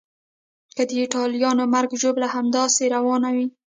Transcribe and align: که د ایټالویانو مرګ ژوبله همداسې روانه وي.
که 0.75 0.83
د 0.89 0.91
ایټالویانو 1.01 1.63
مرګ 1.73 1.91
ژوبله 2.01 2.27
همداسې 2.35 2.83
روانه 2.95 3.29
وي. 3.35 3.47